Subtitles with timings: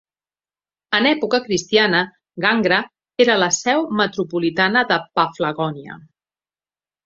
[0.99, 1.99] En època cristiana,
[2.47, 2.81] Gangra
[3.27, 6.03] era la seu metropolitana de Paflagònia.